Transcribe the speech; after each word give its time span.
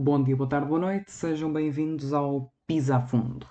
Bom 0.00 0.22
dia, 0.22 0.36
boa 0.36 0.48
tarde, 0.48 0.68
boa 0.68 0.78
noite, 0.78 1.10
sejam 1.10 1.52
bem-vindos 1.52 2.12
ao 2.12 2.52
Pisa 2.68 2.98
a 2.98 3.00
Fundo. 3.00 3.44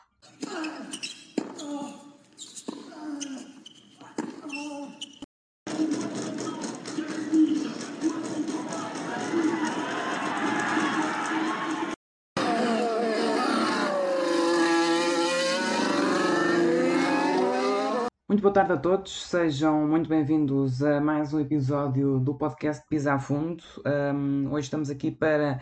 Muito 18.29 18.41
boa 18.41 18.53
tarde 18.53 18.71
a 18.71 18.77
todos, 18.77 19.25
sejam 19.25 19.85
muito 19.85 20.07
bem-vindos 20.07 20.81
a 20.81 21.01
mais 21.01 21.33
um 21.33 21.41
episódio 21.41 22.21
do 22.21 22.33
podcast 22.35 22.87
Pisa 22.87 23.15
a 23.15 23.19
Fundo. 23.19 23.61
Um, 23.85 24.49
hoje 24.53 24.67
estamos 24.67 24.89
aqui 24.89 25.11
para 25.11 25.59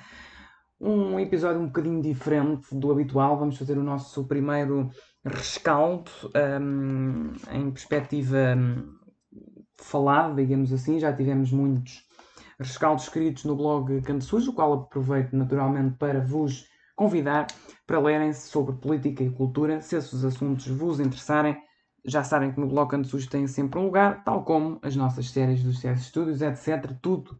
um 0.80 1.20
episódio 1.20 1.62
um 1.62 1.68
bocadinho 1.68 2.02
diferente 2.02 2.73
do 2.73 2.91
habitual. 2.91 3.38
Vamos 3.38 3.58
fazer 3.58 3.77
o 3.77 3.84
nosso 3.84 4.26
primeiro 4.27 4.90
rescaldo 5.23 6.12
um, 6.62 7.34
em 7.52 7.72
perspectiva 7.72 8.58
falada, 9.77 10.35
digamos 10.35 10.72
assim. 10.72 10.99
Já 10.99 11.13
tivemos 11.13 11.52
muitos 11.52 12.04
rescaldos 12.59 13.05
escritos 13.05 13.46
no 13.46 13.55
blog 13.55 14.02
Canto 14.02 14.23
Sujo, 14.23 14.52
o 14.52 14.54
qual 14.54 14.73
aproveito 14.73 15.34
naturalmente 15.34 15.98
para 15.98 16.22
vos 16.22 16.66
convidar 16.96 17.48
para 17.85 17.99
lerem 17.99 18.34
sobre 18.34 18.76
política 18.77 19.23
e 19.23 19.30
cultura, 19.30 19.82
se 19.82 19.98
esses 19.98 20.23
assuntos 20.23 20.68
vos 20.68 20.99
interessarem 20.99 21.57
já 22.05 22.23
sabem 22.23 22.52
que 22.52 22.60
no 22.60 22.68
Blog 22.68 22.90
Canto 22.90 23.07
Sujo 23.07 23.30
tem 23.30 23.48
sempre 23.48 23.80
um 23.80 23.85
lugar, 23.85 24.23
tal 24.23 24.44
como 24.44 24.80
as 24.84 24.96
nossas 24.96 25.30
séries 25.32 25.63
dos 25.63 25.80
CS 25.80 26.05
Studios, 26.05 26.41
etc. 26.41 26.91
Tudo 27.02 27.32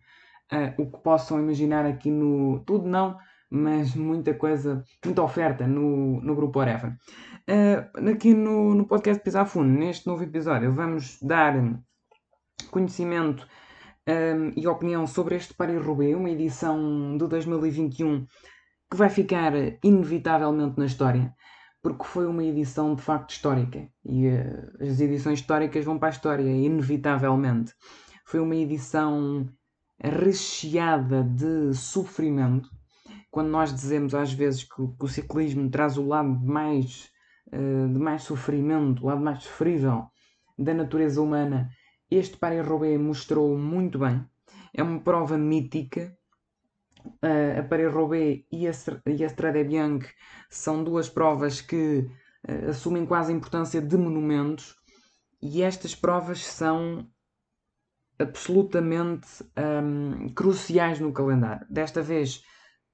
uh, 0.52 0.82
o 0.82 0.92
que 0.92 0.98
possam 1.04 1.40
imaginar 1.40 1.86
aqui 1.86 2.10
no. 2.10 2.60
Tudo 2.66 2.88
não, 2.88 3.18
mas 3.56 3.96
muita 3.96 4.34
coisa, 4.34 4.84
muita 5.04 5.24
oferta 5.24 5.66
no, 5.68 6.22
no 6.22 6.36
grupo 6.36 6.60
Oreva. 6.60 6.98
Uh, 7.50 8.10
aqui 8.10 8.34
no, 8.34 8.76
no 8.76 8.88
podcast 8.88 9.24
Pisar 9.24 9.46
Fundo, 9.48 9.70
neste 9.70 10.06
novo 10.08 10.24
episódio, 10.24 10.74
vamos 10.74 11.18
dar 11.22 11.54
conhecimento 12.70 13.48
um, 14.08 14.52
e 14.56 14.68
opinião 14.68 15.08
sobre 15.08 15.36
este 15.36 15.54
Paris-Roubaix, 15.54 16.16
uma 16.16 16.30
edição 16.30 17.18
de 17.18 17.28
2021 17.28 18.26
que 18.92 18.98
vai 18.98 19.10
ficar 19.10 19.54
inevitavelmente 19.84 20.78
na 20.78 20.86
história 20.86 21.34
porque 21.86 22.04
foi 22.04 22.26
uma 22.26 22.44
edição 22.44 22.96
de 22.96 23.04
facto 23.04 23.30
histórica 23.30 23.88
e 24.04 24.28
uh, 24.28 24.74
as 24.82 25.00
edições 25.00 25.38
históricas 25.38 25.86
vão 25.86 26.00
para 26.00 26.08
a 26.08 26.12
história, 26.12 26.42
inevitavelmente. 26.42 27.74
Foi 28.26 28.40
uma 28.40 28.56
edição 28.56 29.48
recheada 30.04 31.24
de 31.24 31.76
sofrimento. 31.76 32.68
Quando 33.36 33.50
nós 33.50 33.74
dizemos 33.74 34.16
às 34.16 34.32
vezes 34.32 34.64
que, 34.64 34.76
que 34.98 35.04
o 35.04 35.10
ciclismo 35.10 35.70
traz 35.70 35.98
o 35.98 36.08
lado 36.08 36.40
mais, 36.42 37.12
uh, 37.48 37.92
de 37.92 38.00
mais 38.00 38.24
sofrimento, 38.24 39.04
o 39.04 39.08
lado 39.08 39.20
mais 39.20 39.44
sofrível 39.44 40.06
da 40.58 40.74
natureza 40.74 41.22
humana, 41.22 41.70
este 42.10 42.38
Paris-Roubaix 42.38 42.98
mostrou 42.98 43.58
muito 43.58 44.00
bem. 44.00 44.26
É 44.74 44.82
uma 44.82 45.02
prova 45.02 45.38
mítica 45.38 46.18
uh, 47.06 47.60
a 47.60 47.64
Paris-Roubaix 47.64 48.46
e 48.50 48.70
a, 48.70 48.72
e 49.06 49.22
a 49.22 49.28
Strade 49.28 49.66
Bianche 49.66 50.14
são 50.50 50.82
duas 50.82 51.10
provas 51.10 51.60
que 51.60 52.10
uh, 52.48 52.70
assumem 52.70 53.06
quase 53.06 53.34
a 53.34 53.36
importância 53.36 53.82
de 53.82 53.98
monumentos 53.98 54.78
e 55.42 55.62
estas 55.62 55.94
provas 55.94 56.42
são 56.42 57.06
absolutamente 58.18 59.28
um, 59.84 60.30
cruciais 60.30 61.02
no 61.02 61.12
calendário. 61.12 61.68
Desta 61.70 62.02
vez 62.02 62.42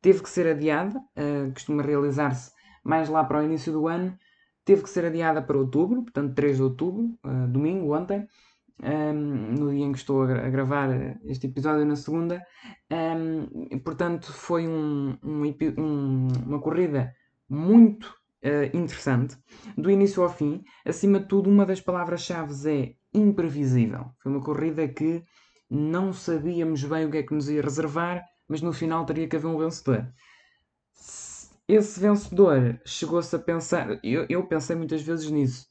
teve 0.02 0.22
que 0.24 0.30
ser 0.30 0.48
adiada, 0.48 0.98
uh, 1.00 1.52
costuma 1.54 1.84
realizar-se 1.84 2.52
mais 2.84 3.10
lá 3.10 3.24
para 3.24 3.40
o 3.40 3.44
início 3.44 3.72
do 3.72 3.88
ano, 3.88 4.18
teve 4.66 4.84
que 4.84 4.90
ser 4.90 5.06
adiada 5.06 5.42
para 5.42 5.58
outubro, 5.58 6.04
portanto 6.04 6.34
3 6.34 6.58
de 6.58 6.64
outubro, 6.64 7.04
uh, 7.24 7.48
domingo, 7.48 7.96
ontem, 7.96 8.28
um, 8.84 9.54
no 9.60 9.72
dia 9.72 9.86
em 9.86 9.92
que 9.92 10.00
estou 10.00 10.23
a, 10.23 10.50
gravar 10.50 10.90
este 11.26 11.48
episódio, 11.48 11.86
na 11.86 11.95
segunda. 11.95 12.44
Um, 12.92 13.80
portanto, 13.80 14.34
foi 14.34 14.67
um, 14.67 15.17
uma 15.23 16.60
corrida 16.60 17.14
muito 17.48 18.08
uh, 18.44 18.76
interessante, 18.76 19.38
do 19.78 19.90
início 19.90 20.23
ao 20.23 20.30
fim. 20.30 20.64
Acima 20.86 21.20
de 21.20 21.28
tudo, 21.28 21.50
uma 21.50 21.66
das 21.66 21.82
palavras-chave 21.82 22.54
é 22.70 22.95
imprevisível. 23.14 24.11
Foi 24.20 24.32
uma 24.32 24.42
corrida 24.42 24.88
que 24.88 25.23
não 25.70 26.11
sabíamos 26.11 26.84
bem 26.84 27.06
o 27.06 27.11
que 27.11 27.17
é 27.17 27.23
que 27.23 27.34
nos 27.34 27.50
ia 27.50 27.61
reservar, 27.61 28.23
mas 28.52 28.62
no 28.62 28.73
final 28.73 29.06
teria 29.06 29.30
que 29.30 29.38
haver 29.38 29.48
um 29.48 29.58
vencedor. 29.58 30.14
Esse 31.66 32.02
vencedor 32.02 32.82
chegou-se 32.84 33.34
a 33.34 33.39
pensar, 33.39 33.98
eu, 34.04 34.26
eu 34.28 34.45
pensei 34.45 34.76
muitas 34.76 35.02
vezes 35.02 35.32
nisso, 35.32 35.67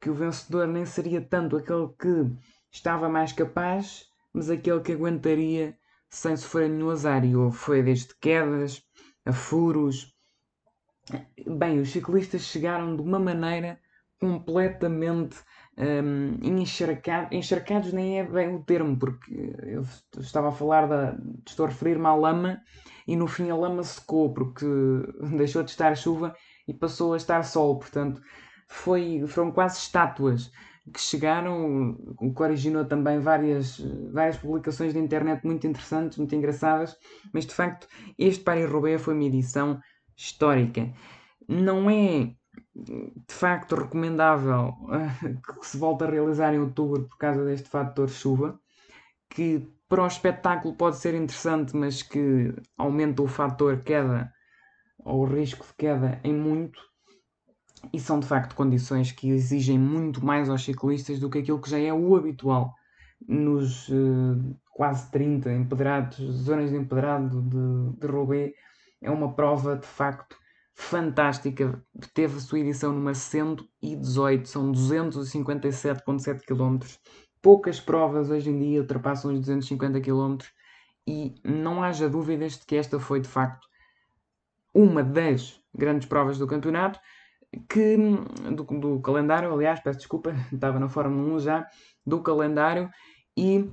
que 0.00 0.08
o 0.08 0.14
vencedor 0.14 0.66
nem 0.66 0.86
seria 0.86 1.20
tanto 1.20 1.58
aquele 1.58 1.88
que 1.88 2.34
estava 2.72 3.06
mais 3.06 3.34
capaz, 3.34 4.06
mas 4.32 4.48
aquele 4.48 4.80
que 4.80 4.92
aguentaria 4.92 5.76
sem 6.08 6.34
sofrer 6.34 6.70
nenhum 6.70 6.88
azar. 6.88 7.22
E 7.22 7.34
foi 7.52 7.82
desde 7.82 8.14
quedas 8.18 8.82
a 9.26 9.32
furos. 9.34 10.16
Bem, 11.46 11.80
os 11.80 11.90
ciclistas 11.90 12.40
chegaram 12.40 12.96
de 12.96 13.02
uma 13.02 13.18
maneira 13.18 13.78
completamente 14.18 15.36
um, 15.76 16.38
encharcados. 17.30 17.92
Nem 17.92 18.20
é 18.20 18.24
bem 18.24 18.54
o 18.54 18.62
termo, 18.62 18.98
porque 18.98 19.32
eu 19.64 19.84
estava 20.18 20.48
a 20.48 20.52
falar 20.52 20.86
da. 20.86 21.16
Estou 21.46 21.66
a 21.66 21.68
referir-me 21.68 22.06
à 22.06 22.14
lama 22.14 22.60
e 23.06 23.16
no 23.16 23.26
fim 23.26 23.50
a 23.50 23.56
lama 23.56 23.82
secou, 23.82 24.32
porque 24.32 24.66
deixou 25.36 25.62
de 25.62 25.70
estar 25.70 25.96
chuva 25.96 26.34
e 26.66 26.74
passou 26.74 27.14
a 27.14 27.16
estar 27.16 27.42
sol. 27.44 27.78
Portanto, 27.78 28.20
foi, 28.68 29.24
foram 29.26 29.52
quase 29.52 29.78
estátuas 29.78 30.50
que 30.92 31.00
chegaram, 31.00 31.96
o 32.18 32.34
que 32.34 32.42
originou 32.42 32.84
também 32.84 33.20
várias, 33.20 33.78
várias 34.12 34.36
publicações 34.36 34.92
de 34.92 34.98
internet 34.98 35.44
muito 35.44 35.64
interessantes, 35.66 36.18
muito 36.18 36.34
engraçadas, 36.34 36.96
mas 37.32 37.46
de 37.46 37.54
facto 37.54 37.86
este 38.18 38.42
Paris-Roubaix 38.42 39.00
foi 39.00 39.14
uma 39.14 39.24
edição 39.24 39.80
histórica. 40.16 40.92
Não 41.48 41.88
é 41.88 42.34
de 42.74 43.34
facto 43.34 43.74
recomendável 43.74 44.74
que 45.60 45.66
se 45.66 45.76
volte 45.76 46.04
a 46.04 46.10
realizar 46.10 46.54
em 46.54 46.58
outubro 46.58 47.06
por 47.08 47.18
causa 47.18 47.44
deste 47.44 47.68
fator 47.68 48.08
chuva, 48.08 48.58
que 49.28 49.68
para 49.88 50.04
o 50.04 50.06
espetáculo 50.06 50.74
pode 50.74 50.96
ser 50.96 51.14
interessante, 51.14 51.76
mas 51.76 52.02
que 52.02 52.54
aumenta 52.78 53.22
o 53.22 53.28
fator 53.28 53.82
queda 53.82 54.32
ou 54.98 55.20
o 55.20 55.26
risco 55.26 55.66
de 55.66 55.74
queda 55.74 56.20
em 56.24 56.34
muito 56.34 56.80
e 57.92 57.98
são 57.98 58.20
de 58.20 58.26
facto 58.26 58.54
condições 58.54 59.12
que 59.12 59.30
exigem 59.30 59.78
muito 59.78 60.24
mais 60.24 60.48
aos 60.48 60.64
ciclistas 60.64 61.18
do 61.18 61.28
que 61.28 61.38
aquilo 61.38 61.60
que 61.60 61.68
já 61.68 61.78
é 61.78 61.92
o 61.92 62.16
habitual 62.16 62.74
nos 63.26 63.88
uh, 63.88 64.56
quase 64.72 65.10
30 65.10 65.52
empedrados, 65.52 66.18
zonas 66.18 66.70
de 66.70 66.76
empedrado 66.76 67.42
de, 67.42 68.00
de 68.00 68.06
Roubaix. 68.06 68.54
É 69.00 69.10
uma 69.10 69.34
prova 69.34 69.76
de 69.76 69.86
facto 69.86 70.36
fantástica. 70.74 71.82
Teve 72.14 72.36
a 72.36 72.40
sua 72.40 72.60
edição 72.60 72.92
número 72.92 73.14
118, 73.14 74.48
são 74.48 74.72
257,7 74.72 76.40
km. 76.44 76.86
Poucas 77.40 77.80
provas 77.80 78.30
hoje 78.30 78.50
em 78.50 78.58
dia 78.58 78.80
ultrapassam 78.80 79.32
os 79.32 79.40
250 79.40 80.00
km 80.00 80.38
e 81.06 81.34
não 81.44 81.82
haja 81.82 82.08
dúvidas 82.08 82.58
de 82.58 82.64
que 82.64 82.76
esta 82.76 83.00
foi 83.00 83.20
de 83.20 83.28
facto 83.28 83.66
uma 84.74 85.02
das 85.02 85.60
grandes 85.74 86.06
provas 86.06 86.38
do 86.38 86.46
campeonato 86.46 86.98
que, 87.68 87.96
do, 88.54 88.64
do, 88.64 89.00
calendário, 89.00 89.52
aliás, 89.52 89.80
peço 89.80 89.98
desculpa, 89.98 90.34
estava 90.52 90.78
na 90.78 90.88
Fórmula 90.88 91.34
1 91.34 91.38
já, 91.40 91.66
do 92.06 92.22
calendário, 92.22 92.90
e 93.36 93.70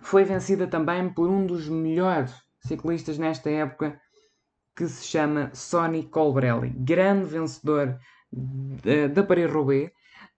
foi 0.00 0.24
vencida 0.24 0.66
também 0.66 1.12
por 1.12 1.28
um 1.28 1.46
dos 1.46 1.68
melhores 1.68 2.32
ciclistas 2.60 3.18
nesta 3.18 3.50
época, 3.50 4.00
que 4.80 4.88
se 4.88 5.04
chama 5.04 5.50
Sonny 5.52 6.04
Colbrelli, 6.04 6.70
grande 6.70 7.26
vencedor 7.26 7.98
da 9.12 9.22
Paris-Roubaix, 9.22 9.92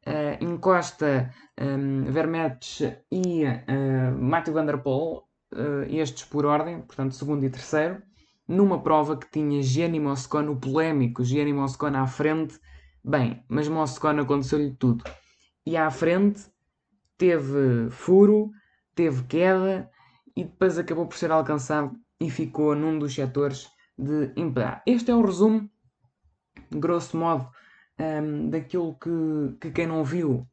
uh, 0.04 0.44
encosta 0.44 1.32
um, 1.60 2.02
Vermetes 2.06 2.80
e 3.12 3.44
uh, 3.44 4.20
Matthew 4.20 4.54
Van 4.54 4.66
Der 4.66 4.78
Poel, 4.78 5.22
uh, 5.54 5.84
estes 5.88 6.24
por 6.24 6.44
ordem, 6.44 6.80
portanto 6.80 7.14
segundo 7.14 7.44
e 7.44 7.50
terceiro, 7.50 8.02
numa 8.48 8.82
prova 8.82 9.16
que 9.16 9.30
tinha 9.30 9.62
Gianni 9.62 10.00
Moscone, 10.00 10.48
o 10.48 10.56
polémico 10.56 11.22
Gianni 11.22 11.52
Moscone 11.52 11.98
à 11.98 12.06
frente. 12.08 12.58
Bem, 13.04 13.44
mas 13.48 13.68
Moscone 13.68 14.22
aconteceu-lhe 14.22 14.72
tudo. 14.72 15.04
E 15.64 15.76
à 15.76 15.88
frente 15.88 16.50
teve 17.16 17.90
furo, 17.90 18.50
teve 18.92 19.22
queda 19.22 19.88
e 20.36 20.42
depois 20.42 20.78
acabou 20.78 21.06
por 21.06 21.16
ser 21.16 21.30
alcançado 21.30 21.92
e 22.20 22.28
ficou 22.28 22.74
num 22.74 22.98
dos 22.98 23.14
setores 23.14 23.70
de 23.98 24.32
empedrar. 24.36 24.82
Este 24.86 25.10
é 25.10 25.14
o 25.14 25.22
resumo, 25.22 25.70
grosso 26.70 27.16
modo, 27.16 27.48
um, 27.98 28.50
daquilo 28.50 28.96
que, 28.98 29.56
que 29.60 29.70
quem 29.70 29.86
não 29.86 30.04
viu 30.04 30.46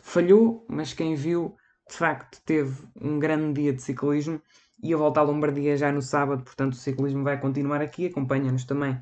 falhou, 0.00 0.66
mas 0.68 0.92
quem 0.92 1.14
viu 1.14 1.56
de 1.88 1.96
facto 1.96 2.40
teve 2.44 2.86
um 3.00 3.18
grande 3.18 3.60
dia 3.60 3.72
de 3.72 3.82
ciclismo 3.82 4.40
e 4.82 4.94
a 4.94 4.96
volta 4.96 5.20
à 5.20 5.22
Lombardia 5.22 5.76
já 5.76 5.92
no 5.92 6.00
sábado, 6.00 6.42
portanto 6.42 6.72
o 6.72 6.76
ciclismo 6.76 7.22
vai 7.22 7.38
continuar 7.38 7.82
aqui. 7.82 8.06
Acompanha-nos 8.06 8.64
também 8.64 8.98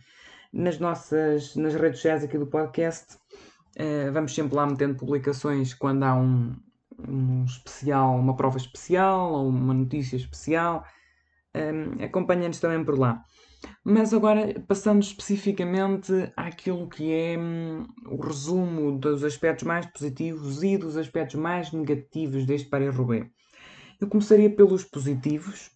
nas 0.53 0.79
nossas 0.79 1.55
nas 1.57 1.75
redes 1.75 1.99
sociais 1.99 2.25
aqui 2.25 2.39
do 2.39 2.47
podcast. 2.47 3.17
Uh, 3.77 4.11
vamos 4.13 4.35
sempre 4.35 4.57
lá 4.57 4.67
metendo 4.67 4.97
publicações 4.97 5.73
quando 5.73 6.03
há 6.03 6.15
um, 6.17 6.57
um 7.07 7.45
especial, 7.45 8.17
uma 8.17 8.35
prova 8.35 8.57
especial 8.57 9.33
ou 9.33 9.49
uma 9.49 9.75
notícia 9.75 10.17
especial. 10.17 10.85
Um, 11.55 12.03
Acompanha-nos 12.03 12.59
também 12.59 12.85
por 12.85 12.99
lá. 12.99 13.23
Mas 13.85 14.13
agora, 14.13 14.55
passando 14.67 15.03
especificamente 15.03 16.13
àquilo 16.37 16.89
que 16.89 17.13
é 17.13 17.39
hum, 17.39 17.87
o 18.07 18.17
resumo 18.17 18.99
dos 18.99 19.25
aspectos 19.25 19.65
mais 19.65 19.87
positivos 19.87 20.63
e 20.63 20.77
dos 20.77 20.97
aspectos 20.97 21.37
mais 21.37 21.73
negativos 21.73 22.45
deste 22.45 22.69
Paris-Roubaix. 22.69 23.29
Eu 24.01 24.09
começaria 24.09 24.51
pelos 24.51 24.85
positivos, 24.85 25.71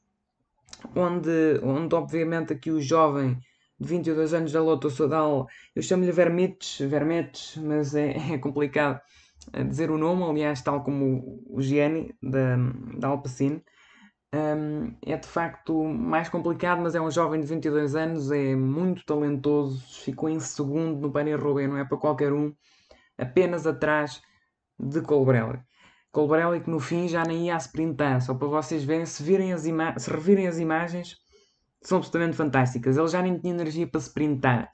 onde, 0.95 1.61
onde 1.63 1.95
obviamente 1.95 2.53
aqui 2.53 2.71
o 2.71 2.81
jovem 2.81 3.39
de 3.81 3.89
22 3.89 4.33
anos 4.33 4.53
da 4.53 4.63
Lotto 4.63 4.91
Sodal, 4.91 5.49
eu 5.75 5.83
chamo-lhe 5.83 6.13
Vermites, 6.13 6.87
Vermetes, 6.87 7.57
mas 7.57 7.95
é, 7.95 8.13
é, 8.35 8.39
complicado 8.39 9.01
dizer 9.69 9.91
o 9.91 9.99
nome, 9.99 10.23
aliás, 10.23 10.63
tal 10.63 10.85
como 10.85 11.43
o 11.49 11.61
Gianni 11.61 12.15
da, 12.23 12.57
da 12.97 13.09
um, 14.35 14.95
é 15.05 15.17
de 15.17 15.27
facto 15.27 15.85
mais 15.85 16.29
complicado, 16.29 16.81
mas 16.81 16.95
é 16.95 17.01
um 17.01 17.11
jovem 17.11 17.41
de 17.41 17.47
22 17.47 17.95
anos, 17.95 18.31
é 18.31 18.57
muito 18.57 19.05
talentoso, 19.05 19.83
ficou 20.03 20.29
em 20.29 20.41
segundo 20.41 21.01
no 21.01 21.13
Paris-Roubaix, 21.13 21.69
não 21.69 21.77
é 21.77 21.85
para 21.85 21.99
qualquer 21.99 22.33
um, 22.33 22.55
apenas 23.19 23.67
atrás 23.67 24.23
de 24.79 25.03
Colbrelli. 25.03 25.61
Colbrelli 26.11 26.61
que 26.61 26.71
no 26.71 26.81
fim 26.81 27.09
já 27.09 27.25
nem 27.25 27.47
ia 27.47 27.55
a 27.55 27.59
sprintar, 27.59 28.21
só 28.21 28.35
para 28.35 28.49
vocês 28.49 28.85
verem, 28.85 29.07
se, 29.07 29.23
virem 29.23 29.53
as 29.53 29.63
se 29.63 30.11
revirem 30.11 30.47
as 30.47 30.59
imagens, 30.59 31.17
são 31.83 31.99
absolutamente 31.99 32.37
fantásticas. 32.37 32.97
Ele 32.97 33.09
já 33.09 33.21
nem 33.23 33.39
tinha 33.39 33.53
energia 33.53 33.87
para 33.87 34.01
sprintar. 34.01 34.71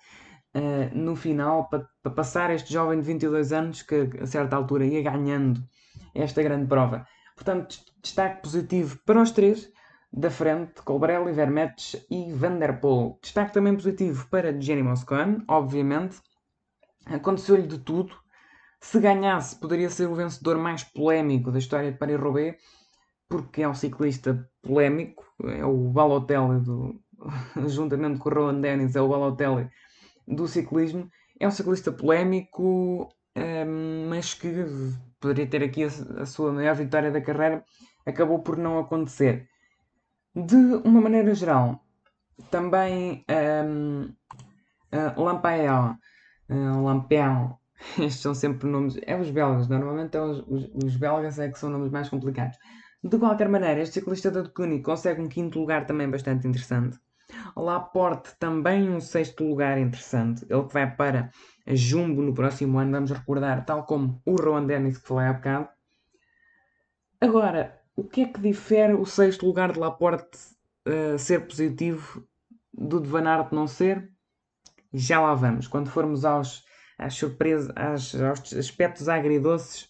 Uh, 0.55 0.97
no 0.97 1.15
final, 1.15 1.69
para, 1.69 1.87
para, 2.03 2.13
passar 2.13 2.51
este 2.51 2.73
jovem 2.73 2.99
de 3.01 3.07
22 3.07 3.53
anos 3.53 3.83
que 3.83 4.11
a 4.21 4.27
certa 4.27 4.57
altura 4.57 4.85
ia 4.87 5.03
ganhando 5.03 5.63
esta 6.15 6.43
grande 6.43 6.67
prova. 6.67 7.07
Portanto, 7.39 7.79
destaque 8.03 8.43
positivo 8.43 8.99
para 9.07 9.23
os 9.23 9.31
três 9.31 9.73
da 10.13 10.29
frente, 10.29 10.83
Colbrelli, 10.83 11.31
Vermetes 11.31 12.05
e 12.11 12.33
Van 12.33 12.59
Der 12.59 12.81
Poel. 12.81 13.17
Destaque 13.23 13.53
também 13.53 13.77
positivo 13.77 14.27
para 14.29 14.61
Jenny 14.61 14.83
Moscone, 14.83 15.45
obviamente. 15.47 16.21
Aconteceu-lhe 17.07 17.69
de 17.69 17.79
tudo. 17.79 18.13
Se 18.81 18.99
ganhasse, 18.99 19.55
poderia 19.55 19.89
ser 19.89 20.09
o 20.09 20.17
vencedor 20.17 20.59
mais 20.59 20.83
polémico 20.83 21.53
da 21.53 21.61
história 21.61 21.93
de 21.93 21.99
Paris-Roubaix, 21.99 22.61
porque 23.29 23.63
é 23.63 23.69
um 23.69 23.75
ciclista 23.75 24.51
polémico, 24.61 25.25
é 25.45 25.65
o 25.65 25.91
Balotelli, 25.91 26.61
do, 26.61 27.01
juntamente 27.69 28.19
com 28.19 28.31
o 28.31 28.35
Roland 28.35 28.61
Dennis, 28.61 28.97
é 28.97 29.01
o 29.01 29.09
Balotelli 29.09 29.71
do 30.27 30.49
ciclismo. 30.49 31.09
É 31.39 31.47
um 31.47 31.53
ciclista 31.53 31.93
polémico, 31.93 33.09
um, 33.37 34.09
mas 34.09 34.35
que 34.35 34.49
poderia 35.21 35.47
ter 35.47 35.63
aqui 35.63 35.85
a, 35.85 36.23
a, 36.23 36.27
sua 36.27 36.53
maior 36.53 36.75
vitória 36.75 37.11
da 37.11 37.21
carreira, 37.21 37.65
acabou 38.07 38.41
por 38.41 38.57
não 38.57 38.79
acontecer. 38.79 39.49
De 40.35 40.57
uma 40.85 41.01
maneira 41.01 41.35
geral, 41.35 41.85
também 42.51 43.25
um, 43.67 44.13
uh, 44.93 45.21
uh, 45.21 45.99
estes 47.99 48.21
são 48.21 48.35
sempre 48.35 48.69
nomes, 48.69 48.99
é 49.03 49.17
os 49.17 49.31
belgas, 49.31 49.69
normalmente 49.69 50.17
é 50.17 50.21
os, 50.21 50.39
os, 50.47 50.85
os, 50.85 50.97
belgas 50.97 51.39
é 51.39 51.49
que 51.49 51.59
são 51.59 51.71
nomes 51.71 51.91
mais 51.91 52.09
complicados. 52.09 52.59
De 53.03 53.19
qualquer 53.19 53.49
maneira, 53.49 53.81
este 53.81 53.95
ciclista 53.95 54.31
da 54.31 54.43
Ducati 54.43 54.81
consegue 54.81 55.21
um 55.21 55.29
quinto 55.29 55.59
lugar 55.59 55.87
também 55.87 56.11
bastante 56.11 56.49
interessante. 56.49 56.99
Laporte 57.57 58.35
também 58.39 58.91
um 58.91 59.01
sexto 59.01 59.45
lugar 59.45 59.79
interessante. 59.79 60.45
Ele 60.49 60.65
que 60.65 60.73
vai 60.73 60.91
para 60.95 61.31
Jumbo 61.67 62.23
no 62.23 62.35
próximo 62.35 62.79
ano, 62.79 62.93
vamos 62.93 63.11
recordar, 63.11 63.65
tal 63.65 63.85
como 63.85 64.21
o 64.25 64.37
Rowan 64.37 64.67
Dennis 64.67 64.99
que 64.99 65.07
falei 65.07 65.29
há 65.29 65.33
bocado. 65.33 65.69
Agora, 67.21 67.81
o 67.97 68.05
que 68.05 68.23
é 68.23 68.29
que 68.29 68.41
difere 68.41 68.95
o 68.95 69.05
sexto 69.05 69.45
lugar 69.45 69.73
de 69.73 69.79
Laporte 69.79 70.39
uh, 70.87 71.19
ser 71.19 71.47
positivo 71.47 72.25
do 72.73 73.01
de 73.01 73.09
Van 73.09 73.27
Aert 73.27 73.53
não 73.53 73.67
ser? 73.67 74.11
Já 74.93 75.21
lá 75.21 75.35
vamos. 75.35 75.67
Quando 75.67 75.91
formos 75.91 76.25
aos, 76.25 76.65
às 76.97 77.21
aos, 77.23 78.15
aos 78.15 78.53
aspectos 78.55 79.09
agridoces, 79.09 79.89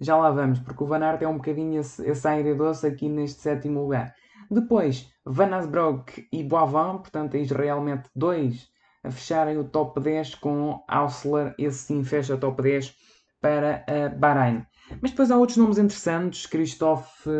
já 0.00 0.16
lá 0.16 0.30
vamos, 0.30 0.58
porque 0.60 0.82
o 0.82 0.86
Van 0.86 1.02
Aert 1.02 1.22
é 1.22 1.28
um 1.28 1.36
bocadinho 1.36 1.80
esse, 1.80 2.04
esse 2.08 2.26
agridoce 2.26 2.86
aqui 2.86 3.08
neste 3.08 3.40
sétimo 3.40 3.82
lugar. 3.82 4.14
Depois, 4.50 5.08
Van 5.24 5.54
Asbroek 5.54 6.26
e 6.32 6.42
Boivin, 6.42 6.98
portanto, 6.98 7.32
tens 7.32 7.50
realmente 7.52 8.10
dois 8.16 8.68
a 9.04 9.10
fecharem 9.10 9.56
o 9.56 9.64
top 9.64 10.00
10 10.00 10.34
com 10.34 10.82
Ausler, 10.88 11.54
esse 11.56 11.78
sim 11.78 12.02
fecha 12.02 12.34
o 12.34 12.38
top 12.38 12.60
10 12.60 12.94
para 13.40 13.84
a 13.86 14.08
Bahrein. 14.08 14.66
Mas 15.00 15.12
depois 15.12 15.30
há 15.30 15.36
outros 15.36 15.56
nomes 15.56 15.78
interessantes, 15.78 16.46
Christophe 16.46 17.30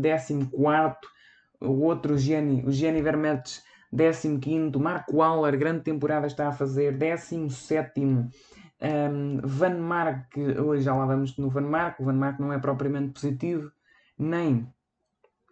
14, 0.00 0.48
o 1.60 1.82
outro 1.82 2.16
Gianni, 2.16 2.64
o 2.64 2.70
Gianni 2.70 3.02
Vermetes 3.02 3.62
15, 3.92 4.78
Marco 4.78 5.16
Waller, 5.16 5.58
grande 5.58 5.82
temporada 5.82 6.26
está 6.26 6.48
a 6.48 6.52
fazer, 6.52 6.96
17. 6.96 8.00
Um, 8.00 8.30
Van 9.42 9.78
Mark, 9.78 10.36
hoje 10.36 10.82
já 10.84 10.94
lá 10.94 11.06
vamos 11.06 11.36
no 11.36 11.48
Van 11.50 11.62
Mark, 11.62 12.00
o 12.00 12.04
Van 12.04 12.12
Mark 12.12 12.38
não 12.38 12.52
é 12.52 12.58
propriamente 12.58 13.12
positivo, 13.12 13.70
nem 14.18 14.68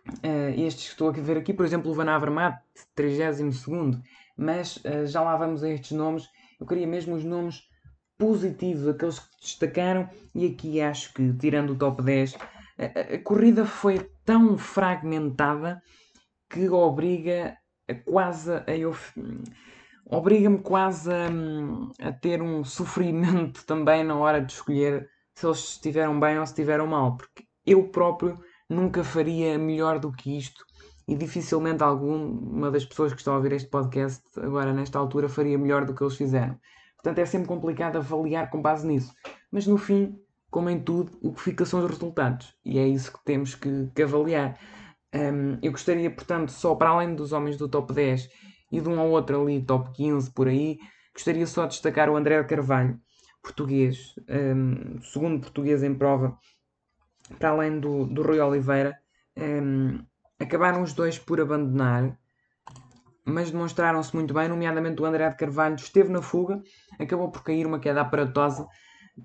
Uh, 0.09 0.51
estes 0.61 0.87
que 0.87 0.93
estou 0.93 1.09
a 1.09 1.13
ver 1.13 1.37
aqui, 1.37 1.53
por 1.53 1.65
exemplo, 1.65 1.91
o 1.91 1.95
Van 1.95 2.11
Avermaet, 2.11 2.59
32, 2.95 4.01
mas 4.37 4.77
uh, 4.79 5.07
já 5.07 5.23
lá 5.23 5.37
vamos 5.37 5.63
a 5.63 5.71
estes 5.71 5.93
nomes. 5.93 6.29
Eu 6.59 6.67
queria 6.67 6.87
mesmo 6.87 7.15
os 7.15 7.25
nomes 7.25 7.63
positivos, 8.19 8.89
aqueles 8.89 9.19
que 9.19 9.41
destacaram, 9.41 10.09
e 10.35 10.47
aqui 10.47 10.81
acho 10.81 11.13
que, 11.15 11.33
tirando 11.35 11.71
o 11.71 11.77
top 11.77 12.03
10, 12.03 12.37
a, 12.79 13.15
a 13.15 13.19
corrida 13.19 13.65
foi 13.65 14.11
tão 14.25 14.59
fragmentada 14.59 15.81
que 16.51 16.69
obriga 16.69 17.57
a 17.89 17.95
quase 17.95 18.53
a 18.53 18.77
eu. 18.77 18.97
Obriga-me 20.05 20.59
quase 20.59 21.11
a, 21.11 22.09
a 22.09 22.13
ter 22.13 22.43
um 22.43 22.65
sofrimento 22.65 23.65
também 23.67 24.05
na 24.05 24.17
hora 24.17 24.41
de 24.41 24.53
escolher 24.53 25.09
se 25.35 25.47
eles 25.47 25.59
estiveram 25.59 26.19
bem 26.21 26.39
ou 26.39 26.45
se 26.45 26.53
estiveram 26.53 26.87
mal, 26.87 27.17
porque 27.17 27.45
eu 27.65 27.89
próprio 27.89 28.39
nunca 28.73 29.05
faria 29.05 29.59
melhor 29.59 29.99
do 29.99 30.11
que 30.11 30.37
isto 30.37 30.65
e 31.07 31.15
dificilmente 31.15 31.83
alguma 31.83 32.71
das 32.71 32.85
pessoas 32.85 33.13
que 33.13 33.19
estão 33.19 33.35
a 33.35 33.37
ouvir 33.37 33.53
este 33.53 33.69
podcast 33.69 34.23
agora 34.41 34.73
nesta 34.73 34.99
altura 34.99 35.29
faria 35.29 35.59
melhor 35.59 35.85
do 35.85 35.95
que 35.95 36.03
eles 36.03 36.17
fizeram. 36.17 36.59
Portanto, 36.97 37.19
é 37.19 37.27
sempre 37.27 37.49
complicado 37.49 37.97
avaliar 37.97 38.49
com 38.49 38.63
base 38.63 38.87
nisso. 38.87 39.13
Mas 39.51 39.67
no 39.67 39.77
fim, 39.77 40.17
como 40.51 40.71
em 40.71 40.81
tudo, 40.81 41.19
o 41.21 41.33
que 41.33 41.41
fica 41.41 41.65
são 41.65 41.81
os 41.81 41.91
resultados. 41.91 42.55
E 42.65 42.79
é 42.79 42.87
isso 42.87 43.13
que 43.13 43.25
temos 43.25 43.55
que, 43.55 43.91
que 43.95 44.03
avaliar. 44.03 44.59
Um, 45.15 45.59
eu 45.61 45.73
gostaria, 45.73 46.11
portanto, 46.11 46.53
só 46.53 46.75
para 46.75 46.91
além 46.91 47.15
dos 47.15 47.33
homens 47.33 47.57
do 47.57 47.69
top 47.69 47.93
10 47.93 48.29
e 48.71 48.81
de 48.81 48.89
um 48.89 48.99
ou 49.01 49.11
outro 49.11 49.43
ali, 49.43 49.61
top 49.61 49.91
15 49.93 50.31
por 50.31 50.49
aí, 50.49 50.79
gostaria 51.13 51.47
só 51.47 51.67
de 51.67 51.73
destacar 51.73 52.09
o 52.09 52.17
André 52.17 52.43
Carvalho, 52.45 52.99
português, 53.43 54.15
um, 54.29 55.03
segundo 55.03 55.41
português 55.41 55.83
em 55.83 55.95
prova, 55.95 56.39
para 57.39 57.51
além 57.51 57.81
do, 57.81 58.07
do 58.07 58.23
Rui 58.23 58.41
Oliveira, 58.41 58.99
um, 59.37 59.43
ehm, 59.43 60.07
acabaram 60.39 60.83
os 60.83 60.93
dois 60.93 61.19
por 61.19 61.41
abandonar, 61.41 62.19
mas 63.25 63.51
demonstraram-se 63.51 64.15
muito 64.15 64.35
bem, 64.35 64.49
nomeadamente 64.49 65.01
o 65.01 65.05
André 65.05 65.29
de 65.29 65.37
Carvalho 65.37 65.77
esteve 65.77 66.11
na 66.11 66.21
fuga, 66.21 66.61
acabou 66.99 67.31
por 67.31 67.43
cair 67.45 67.67
uma 67.67 67.79
queda 67.79 68.01
aparatosa 68.01 68.67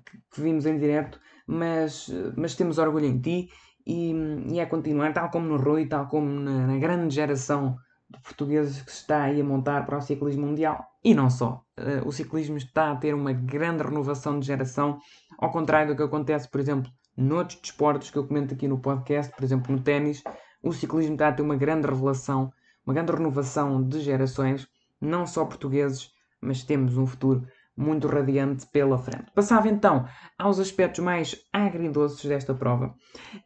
que, 0.06 0.18
que 0.32 0.40
vimos 0.40 0.66
em 0.66 0.78
direto, 0.78 1.20
mas, 1.46 2.08
mas 2.36 2.54
temos 2.54 2.78
orgulho 2.78 3.06
em 3.06 3.20
ti 3.20 3.48
e, 3.86 4.12
e 4.52 4.60
é 4.60 4.66
continuar, 4.66 5.12
tal 5.12 5.30
como 5.30 5.48
no 5.48 5.56
Rui, 5.56 5.86
tal 5.86 6.06
como 6.08 6.28
na, 6.28 6.66
na 6.66 6.78
grande 6.78 7.14
geração 7.14 7.76
de 8.10 8.20
portugueses 8.20 8.82
que 8.82 8.90
se 8.90 8.98
está 8.98 9.24
aí 9.24 9.40
a 9.40 9.44
montar 9.44 9.84
para 9.84 9.98
o 9.98 10.00
ciclismo 10.00 10.46
mundial 10.46 10.86
e 11.04 11.14
não 11.14 11.28
só. 11.28 11.62
Uh, 11.78 12.06
o 12.06 12.12
ciclismo 12.12 12.56
está 12.56 12.92
a 12.92 12.96
ter 12.96 13.14
uma 13.14 13.32
grande 13.32 13.82
renovação 13.82 14.38
de 14.38 14.46
geração, 14.46 14.98
ao 15.38 15.50
contrário 15.50 15.94
do 15.94 15.96
que 15.96 16.02
acontece, 16.02 16.48
por 16.50 16.60
exemplo, 16.60 16.90
noutros 17.18 17.60
desportos 17.60 18.10
que 18.10 18.16
eu 18.16 18.26
comento 18.26 18.54
aqui 18.54 18.68
no 18.68 18.78
podcast, 18.78 19.34
por 19.34 19.42
exemplo 19.42 19.74
no 19.74 19.82
ténis, 19.82 20.22
o 20.62 20.72
ciclismo 20.72 21.14
está 21.14 21.28
a 21.28 21.32
ter 21.32 21.42
uma 21.42 21.56
grande 21.56 21.88
revelação, 21.88 22.52
uma 22.86 22.94
grande 22.94 23.12
renovação 23.12 23.82
de 23.82 24.00
gerações, 24.00 24.68
não 25.00 25.26
só 25.26 25.44
portugueses, 25.44 26.12
mas 26.40 26.62
temos 26.62 26.96
um 26.96 27.06
futuro 27.06 27.44
muito 27.76 28.06
radiante 28.06 28.66
pela 28.66 28.98
frente. 28.98 29.32
Passava 29.34 29.68
então 29.68 30.06
aos 30.38 30.60
aspectos 30.60 31.02
mais 31.02 31.36
agridoces 31.52 32.24
desta 32.24 32.54
prova. 32.54 32.94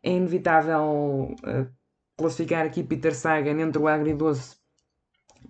É 0.02 0.10
inevitável 0.10 1.34
uh, 1.34 1.68
classificar 2.16 2.66
aqui 2.66 2.82
Peter 2.82 3.14
Sagan 3.14 3.58
entre 3.60 3.80
o 3.80 3.88
agridoce 3.88 4.56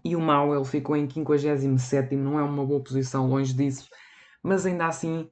e 0.05 0.15
o 0.15 0.21
mau. 0.21 0.55
Ele 0.55 0.65
ficou 0.65 0.97
em 0.97 1.09
57, 1.09 2.15
não 2.15 2.39
é 2.39 2.43
uma 2.43 2.65
boa 2.65 2.83
posição, 2.83 3.29
longe 3.29 3.53
disso, 3.53 3.89
mas 4.43 4.65
ainda 4.65 4.87
assim 4.87 5.29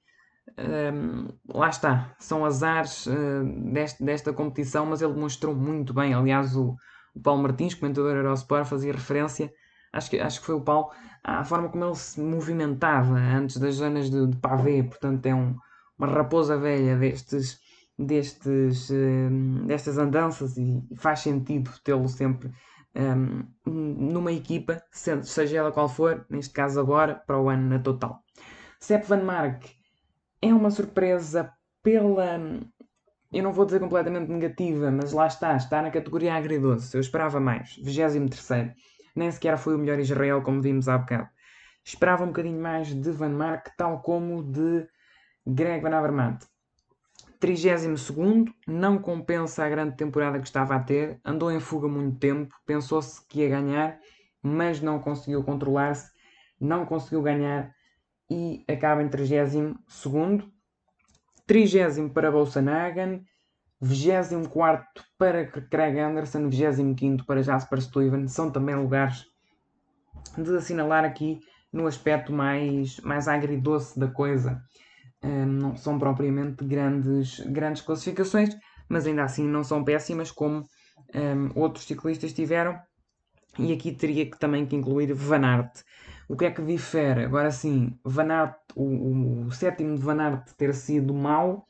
um, 0.58 1.28
lá 1.52 1.68
está, 1.68 2.14
são 2.18 2.44
azares 2.44 3.06
uh, 3.06 3.72
deste, 3.72 4.04
desta 4.04 4.32
competição, 4.32 4.86
mas 4.86 5.00
ele 5.02 5.12
demonstrou 5.12 5.54
muito 5.54 5.94
bem. 5.94 6.14
Aliás, 6.14 6.56
o, 6.56 6.76
o 7.14 7.20
Paulo 7.20 7.42
Martins, 7.42 7.74
comentador 7.74 8.16
Eurosport, 8.16 8.66
fazia 8.66 8.92
referência, 8.92 9.52
acho 9.92 10.10
que, 10.10 10.18
acho 10.18 10.40
que 10.40 10.46
foi 10.46 10.54
o 10.54 10.60
Paulo, 10.60 10.90
à 11.22 11.44
forma 11.44 11.68
como 11.68 11.84
ele 11.84 11.94
se 11.94 12.20
movimentava 12.20 13.14
antes 13.14 13.56
das 13.58 13.76
zonas 13.76 14.10
de, 14.10 14.26
de 14.26 14.36
pavê, 14.38 14.82
portanto 14.82 15.24
é 15.26 15.34
um, 15.34 15.56
uma 15.98 16.06
raposa 16.06 16.58
velha 16.58 16.96
destes, 16.96 17.58
destes, 17.98 18.90
um, 18.90 19.66
destas 19.66 19.98
andanças 19.98 20.56
e 20.56 20.82
faz 20.96 21.20
sentido 21.20 21.70
tê-lo 21.84 22.08
sempre 22.08 22.50
um, 22.94 23.44
numa 23.66 24.32
equipa, 24.32 24.82
seja 24.90 25.58
ela 25.58 25.72
qual 25.72 25.88
for, 25.88 26.24
neste 26.28 26.52
caso 26.52 26.80
agora, 26.80 27.14
para 27.14 27.40
o 27.40 27.48
ano 27.48 27.68
na 27.68 27.78
total. 27.78 28.22
Sepp 28.80 29.06
Van 29.06 29.22
Mark 29.22 29.79
é 30.42 30.52
uma 30.52 30.70
surpresa 30.70 31.52
pela. 31.82 32.38
Eu 33.32 33.42
não 33.44 33.52
vou 33.52 33.64
dizer 33.64 33.78
completamente 33.78 34.28
negativa, 34.28 34.90
mas 34.90 35.12
lá 35.12 35.26
está, 35.26 35.56
está 35.56 35.82
na 35.82 35.90
categoria 35.90 36.34
agridoce. 36.34 36.96
Eu 36.96 37.00
esperava 37.00 37.38
mais. 37.38 37.76
23. 37.76 38.72
Nem 39.14 39.30
sequer 39.30 39.56
foi 39.58 39.74
o 39.74 39.78
melhor 39.78 39.98
Israel, 39.98 40.42
como 40.42 40.60
vimos 40.60 40.88
há 40.88 40.98
bocado. 40.98 41.28
Esperava 41.84 42.24
um 42.24 42.28
bocadinho 42.28 42.60
mais 42.60 42.88
de 42.88 43.10
Van 43.10 43.30
Mark, 43.30 43.68
tal 43.76 44.00
como 44.02 44.42
de 44.42 44.86
Greg 45.46 45.82
Van 45.82 45.96
Avermaet. 45.96 46.46
32 47.38 48.12
não 48.66 48.98
compensa 48.98 49.64
a 49.64 49.68
grande 49.68 49.96
temporada 49.96 50.38
que 50.38 50.46
estava 50.46 50.74
a 50.74 50.80
ter, 50.80 51.18
andou 51.24 51.50
em 51.50 51.58
fuga 51.58 51.88
muito 51.88 52.18
tempo, 52.18 52.54
pensou-se 52.66 53.26
que 53.26 53.40
ia 53.40 53.48
ganhar, 53.48 53.98
mas 54.42 54.82
não 54.82 54.98
conseguiu 54.98 55.42
controlar-se, 55.42 56.10
não 56.60 56.84
conseguiu 56.84 57.22
ganhar 57.22 57.74
e 58.30 58.64
acaba 58.68 59.02
em 59.02 59.08
32 59.08 60.44
30 61.46 62.08
para 62.14 62.30
Bolsanagan, 62.30 63.20
24 63.80 64.84
para 65.18 65.46
Craig 65.46 65.98
Anderson, 65.98 66.48
25 66.48 67.26
para 67.26 67.42
Jasper 67.42 67.80
Stuyven, 67.80 68.28
são 68.28 68.50
também 68.50 68.76
lugares 68.76 69.24
de 70.38 70.56
assinalar 70.56 71.04
aqui 71.04 71.40
no 71.72 71.86
aspecto 71.86 72.32
mais, 72.32 73.00
mais 73.00 73.26
agridoce 73.26 73.98
da 73.98 74.08
coisa. 74.08 74.62
Um, 75.22 75.46
não 75.46 75.76
são 75.76 75.98
propriamente 75.98 76.64
grandes, 76.64 77.40
grandes 77.40 77.82
classificações, 77.82 78.56
mas 78.88 79.06
ainda 79.06 79.24
assim 79.24 79.46
não 79.46 79.64
são 79.64 79.84
péssimas 79.84 80.30
como 80.30 80.64
um, 81.14 81.60
outros 81.60 81.84
ciclistas 81.84 82.32
tiveram. 82.32 82.78
E 83.58 83.72
aqui 83.72 83.92
teria 83.92 84.30
que, 84.30 84.38
também 84.38 84.66
que 84.66 84.76
incluir 84.76 85.12
Van 85.12 85.44
Aert. 85.44 85.82
O 86.30 86.36
que 86.36 86.44
é 86.44 86.50
que 86.52 86.62
difere? 86.62 87.24
Agora 87.24 87.50
sim, 87.50 87.98
Van 88.04 88.30
Aert, 88.30 88.54
o, 88.76 89.46
o 89.46 89.50
sétimo 89.50 89.96
de 89.96 90.00
Van 90.00 90.20
Aert 90.20 90.52
ter 90.52 90.72
sido 90.76 91.12
mau, 91.12 91.66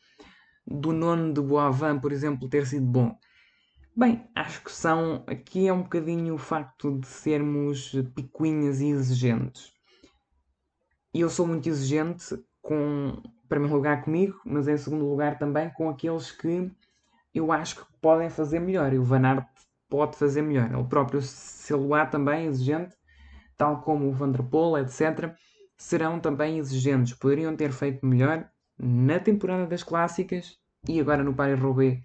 do 0.67 0.93
nono 0.93 1.33
de 1.33 1.41
Boavan, 1.41 1.99
por 1.99 2.13
exemplo, 2.13 2.47
ter 2.47 2.67
sido 2.67 2.85
bom. 2.85 3.19
Bem, 3.97 4.29
acho 4.35 4.63
que 4.63 4.71
são. 4.71 5.25
Aqui 5.27 5.67
é 5.67 5.73
um 5.73 5.81
bocadinho 5.81 6.35
o 6.35 6.39
facto 6.39 6.99
de 6.99 7.07
sermos 7.07 7.93
picuinhas 8.15 8.83
e 8.83 8.89
exigentes. 8.89 9.73
E 11.15 11.21
eu 11.21 11.31
sou 11.31 11.47
muito 11.47 11.67
exigente 11.67 12.39
com, 12.61 13.19
primeiro 13.49 13.75
lugar 13.75 14.05
comigo, 14.05 14.39
mas 14.45 14.69
em 14.69 14.77
segundo 14.77 15.09
lugar 15.09 15.39
também 15.39 15.71
com 15.71 15.89
aqueles 15.89 16.31
que 16.33 16.71
eu 17.35 17.51
acho 17.51 17.77
que 17.77 17.93
podem 17.99 18.29
fazer 18.29 18.61
melhor. 18.61 18.93
E 18.93 18.99
o 18.99 19.05
Van 19.05 19.27
Aert 19.27 19.49
pode 19.89 20.19
fazer 20.19 20.43
melhor. 20.43 20.71
Ele 20.71 20.85
próprio, 20.85 21.23
se 21.23 21.73
ele 21.73 21.95
há 21.95 22.05
também 22.05 22.45
exigente, 22.45 23.00
tal 23.61 23.83
como 23.83 24.09
o 24.09 24.13
Vanderpool, 24.13 24.79
etc., 24.79 25.35
serão 25.77 26.19
também 26.19 26.57
exigentes. 26.57 27.13
Poderiam 27.13 27.55
ter 27.55 27.73
feito 27.73 28.07
melhor 28.07 28.49
na 28.79 29.21
temporada 29.21 29.67
das 29.67 29.83
clássicas 29.83 30.57
e 30.89 30.99
agora 30.99 31.23
no 31.23 31.35
Paris-Roubaix 31.35 32.01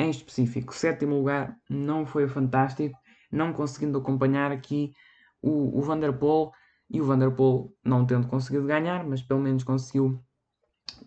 em 0.00 0.10
específico. 0.10 0.74
Sétimo 0.74 1.14
lugar 1.14 1.56
não 1.70 2.04
foi 2.04 2.26
fantástico, 2.26 2.98
não 3.30 3.52
conseguindo 3.52 3.98
acompanhar 3.98 4.50
aqui 4.50 4.94
o, 5.40 5.78
o 5.78 5.80
Vanderpool 5.80 6.50
e 6.90 7.00
o 7.00 7.04
Vanderpool 7.04 7.72
não 7.84 8.04
tendo 8.04 8.26
conseguido 8.26 8.66
ganhar, 8.66 9.04
mas 9.04 9.22
pelo 9.22 9.38
menos 9.38 9.62
conseguiu 9.62 10.20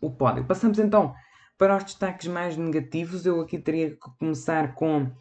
o 0.02 0.10
pódio. 0.10 0.46
Passamos 0.46 0.80
então 0.80 1.14
para 1.58 1.76
os 1.76 1.84
destaques 1.84 2.28
mais 2.28 2.56
negativos. 2.56 3.26
Eu 3.26 3.42
aqui 3.42 3.60
teria 3.60 3.92
que 3.92 3.98
começar 4.18 4.76
com 4.76 5.12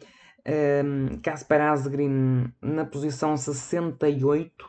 um, 0.47 1.17
Kaspar 1.21 1.59
Asgreen 1.59 2.53
na 2.61 2.85
posição 2.85 3.35
68 3.35 4.68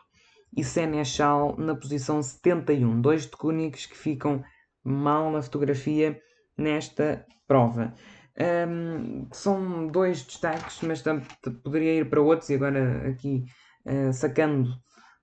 e 0.55 0.63
Senechal 0.63 1.55
na 1.57 1.75
posição 1.75 2.21
71. 2.21 3.01
Dois 3.01 3.25
técnicos 3.25 3.85
que 3.85 3.97
ficam 3.97 4.43
mal 4.83 5.31
na 5.31 5.41
fotografia 5.41 6.19
nesta 6.57 7.25
prova. 7.47 7.93
Um, 8.67 9.27
são 9.31 9.87
dois 9.87 10.23
destaques, 10.23 10.79
mas 10.81 11.03
poderia 11.63 11.99
ir 11.99 12.09
para 12.09 12.21
outros, 12.21 12.49
e 12.49 12.55
agora 12.55 13.09
aqui 13.09 13.45
uh, 13.85 14.13
sacando 14.13 14.73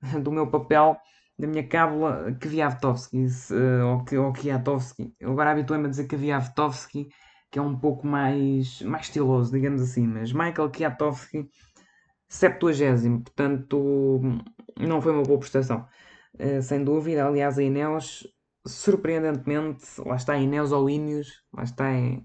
do 0.22 0.30
meu 0.30 0.50
papel, 0.50 0.96
da 1.38 1.46
minha 1.46 1.66
cábula, 1.66 2.36
Kwiatkowski, 2.40 3.24
uh, 3.24 3.86
ou, 3.86 4.24
ou 4.24 4.32
Kwiatkowski. 4.32 5.14
Eu 5.18 5.32
agora 5.32 5.52
habituei-me 5.52 5.86
a 5.86 5.90
dizer 5.90 6.06
Kwiatkowski, 6.06 7.08
que 7.50 7.58
é 7.58 7.62
um 7.62 7.78
pouco 7.78 8.06
mais, 8.06 8.82
mais 8.82 9.06
estiloso, 9.06 9.52
digamos 9.52 9.80
assim, 9.80 10.06
mas 10.06 10.32
Michael 10.32 10.70
Kwiatkowski, 10.70 11.48
70, 12.28 13.22
portanto 13.24 14.20
não 14.78 15.00
foi 15.00 15.12
uma 15.12 15.22
boa 15.22 15.38
prestação, 15.38 15.86
uh, 16.34 16.62
sem 16.62 16.84
dúvida. 16.84 17.26
Aliás, 17.26 17.58
a 17.58 17.62
Ineos, 17.62 18.26
surpreendentemente, 18.66 19.84
lá 19.98 20.16
está 20.16 20.36
Ineos 20.36 20.72
ou 20.72 20.88
Ineos, 20.88 21.42
lá 21.52 21.64
está, 21.64 21.90
é, 21.90 22.20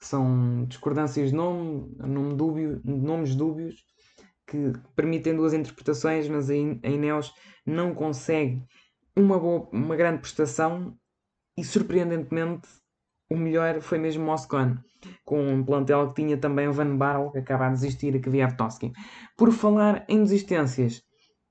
são 0.00 0.64
discordâncias 0.66 1.30
de 1.30 1.36
nome, 1.36 1.94
nome 1.98 2.34
dúbio, 2.34 2.80
nomes 2.84 3.34
dúbios, 3.34 3.84
que 4.46 4.72
permitem 4.94 5.34
duas 5.34 5.52
interpretações, 5.52 6.28
mas 6.28 6.50
a 6.50 6.54
Ineos 6.54 7.32
não 7.64 7.94
consegue 7.94 8.62
uma, 9.16 9.38
boa, 9.38 9.68
uma 9.72 9.96
grande 9.96 10.20
prestação 10.20 10.96
e 11.56 11.64
surpreendentemente 11.64 12.68
o 13.28 13.36
melhor 13.36 13.80
foi 13.80 13.98
mesmo 13.98 14.24
Moscone, 14.24 14.78
com 15.24 15.40
um 15.40 15.64
plantel 15.64 16.08
que 16.08 16.22
tinha 16.22 16.36
também 16.36 16.68
o 16.68 16.72
Van 16.72 16.96
Barl, 16.96 17.30
que 17.30 17.38
acaba 17.38 17.66
a 17.66 17.70
desistir, 17.70 18.14
e 18.14 18.20
que 18.20 18.30
Kwiatkowski. 18.30 18.92
Por 19.36 19.52
falar 19.52 20.04
em 20.08 20.22
desistências, 20.22 21.02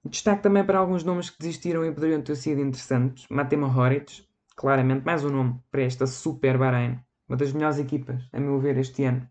destaque 0.03 0.43
também 0.43 0.63
para 0.63 0.79
alguns 0.79 1.03
nomes 1.03 1.29
que 1.29 1.39
desistiram 1.39 1.85
e 1.85 1.91
poderiam 1.91 2.21
ter 2.21 2.35
sido 2.35 2.61
interessantes. 2.61 3.25
Matema 3.29 3.67
Horitz, 3.67 4.23
claramente 4.55 5.05
mais 5.05 5.23
um 5.25 5.29
nome 5.29 5.59
para 5.69 5.83
esta 5.83 6.07
Super 6.07 6.57
Bahrein, 6.57 6.99
uma 7.27 7.37
das 7.37 7.51
melhores 7.51 7.79
equipas, 7.79 8.23
a 8.31 8.39
meu 8.39 8.59
ver, 8.59 8.77
este 8.77 9.03
ano. 9.03 9.27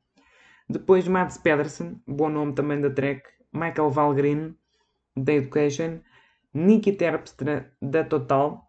Depois 0.69 1.07
Mats 1.07 1.39
Pedersen, 1.39 2.01
bom 2.07 2.29
nome 2.29 2.55
também 2.55 2.81
da 2.81 2.91
Trek, 2.91 3.23
Michael 3.53 3.91
Valgren, 3.91 4.55
da 5.17 5.33
Education, 5.33 6.01
Nicky 6.53 6.93
Terpstra, 6.93 7.73
da 7.81 8.05
Total, 8.05 8.63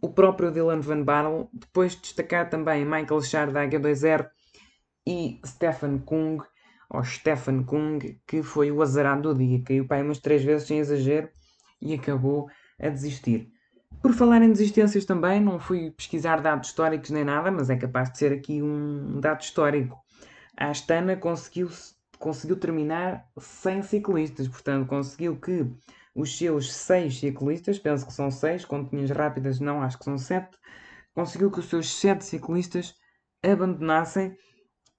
o 0.00 0.08
próprio 0.08 0.50
Dylan 0.50 0.80
Van 0.80 1.02
Barle, 1.02 1.48
depois 1.52 1.94
destacar 1.94 2.48
também 2.48 2.84
Michael 2.84 3.22
Schar 3.22 3.52
da 3.52 3.66
H2R 3.66 4.28
e 5.06 5.40
Stefan 5.44 5.98
Kung, 5.98 6.38
ou 6.90 7.04
Stefan 7.04 7.64
Kung, 7.64 7.98
que 8.26 8.42
foi 8.42 8.70
o 8.70 8.82
azarado 8.82 9.34
do 9.34 9.38
dia, 9.38 9.62
caiu 9.62 9.86
para 9.86 9.98
aí 9.98 10.02
umas 10.02 10.18
três 10.18 10.42
vezes 10.42 10.66
sem 10.66 10.78
exagero 10.78 11.28
e 11.80 11.94
acabou 11.94 12.48
a 12.80 12.88
desistir. 12.88 13.50
Por 14.02 14.12
falar 14.12 14.42
em 14.42 14.52
desistências 14.52 15.04
também, 15.04 15.40
não 15.40 15.58
fui 15.58 15.90
pesquisar 15.90 16.40
dados 16.40 16.68
históricos 16.68 17.10
nem 17.10 17.24
nada, 17.24 17.50
mas 17.50 17.68
é 17.68 17.76
capaz 17.76 18.12
de 18.12 18.18
ser 18.18 18.32
aqui 18.32 18.62
um 18.62 19.18
dado 19.20 19.40
histórico. 19.40 19.98
A 20.56 20.70
Astana 20.70 21.16
conseguiu, 21.16 21.68
conseguiu 22.18 22.56
terminar 22.56 23.26
sem 23.38 23.82
ciclistas, 23.82 24.46
portanto, 24.46 24.86
conseguiu 24.86 25.36
que 25.36 25.66
os 26.18 26.36
seus 26.36 26.74
seis 26.74 27.20
ciclistas, 27.20 27.78
penso 27.78 28.04
que 28.04 28.12
são 28.12 28.28
seis, 28.28 28.64
continhas 28.64 29.10
rápidas 29.10 29.60
não, 29.60 29.80
acho 29.80 29.96
que 29.96 30.04
são 30.04 30.18
sete, 30.18 30.58
conseguiu 31.14 31.48
que 31.48 31.60
os 31.60 31.66
seus 31.66 31.88
sete 31.88 32.24
ciclistas 32.24 32.94
abandonassem 33.40 34.36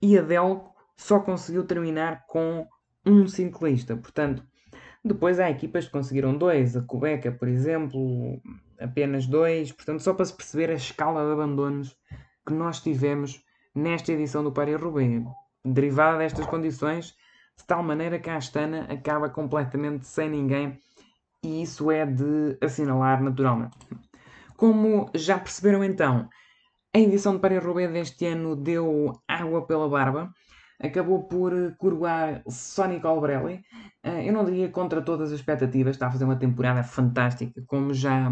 e 0.02 0.18
a 0.18 0.22
Delco 0.22 0.74
só 0.96 1.20
conseguiu 1.20 1.66
terminar 1.66 2.26
com 2.26 2.66
um 3.06 3.28
ciclista. 3.28 3.98
Portanto, 3.98 4.42
depois 5.04 5.42
há 5.42 5.50
equipas 5.50 5.86
que 5.86 5.92
conseguiram 5.92 6.38
dois, 6.38 6.78
a 6.78 6.82
Cubeca, 6.82 7.34
por 7.34 7.50
exemplo, 7.50 8.42
apenas 8.80 9.28
dois. 9.28 9.74
Portanto, 9.74 10.02
só 10.02 10.14
para 10.14 10.24
se 10.24 10.34
perceber 10.34 10.70
a 10.70 10.76
escala 10.76 11.26
de 11.26 11.34
abandonos 11.34 11.98
que 12.48 12.54
nós 12.54 12.80
tivemos 12.80 13.44
nesta 13.76 14.14
edição 14.14 14.42
do 14.42 14.54
Paris-Roubaix, 14.54 15.26
derivada 15.66 16.20
destas 16.20 16.46
condições, 16.46 17.14
de 17.58 17.66
tal 17.68 17.84
maneira 17.84 18.20
que 18.20 18.30
a 18.30 18.38
Astana 18.38 18.88
acaba 18.90 19.30
completamente 19.30 20.08
sem 20.08 20.30
ninguém 20.30 20.80
e 21.44 21.62
isso 21.62 21.92
é 21.92 22.06
de 22.06 22.58
assinalar 22.62 23.22
naturalmente. 23.22 23.78
Como 24.58 25.10
já 25.16 25.40
perceberam 25.40 25.84
então, 25.84 26.28
a 26.94 27.00
edição 27.00 27.34
de 27.34 27.40
Paris-Roubaix 27.40 27.92
deste 27.92 28.26
ano 28.26 28.56
deu 28.56 29.14
água 29.28 29.66
pela 29.66 29.88
barba, 29.88 30.34
acabou 30.82 31.24
por 31.28 31.54
coroar 31.78 32.42
Sonny 32.50 33.00
Colbrelli. 33.00 33.62
Eh, 34.04 34.28
eu 34.28 34.34
não 34.34 34.44
diria 34.44 34.70
contra 34.70 35.02
todas 35.02 35.32
as 35.32 35.40
expectativas, 35.40 35.96
está 35.96 36.08
a 36.08 36.12
fazer 36.12 36.26
uma 36.26 36.36
temporada 36.36 36.84
fantástica, 36.84 37.64
como 37.68 37.94
já, 37.94 38.30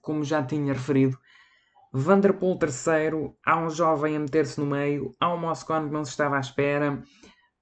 como 0.00 0.22
já 0.22 0.42
tinha 0.42 0.72
referido. 0.72 1.18
Vanderpool 1.92 2.58
terceiro, 2.58 3.36
há 3.44 3.56
um 3.56 3.70
jovem 3.70 4.16
a 4.16 4.20
meter-se 4.20 4.60
no 4.60 4.66
meio, 4.66 5.12
há 5.20 5.32
um 5.32 5.38
Moscone 5.38 5.86
que 5.86 5.94
não 5.94 6.04
se 6.04 6.10
estava 6.10 6.36
à 6.36 6.40
espera, 6.40 7.02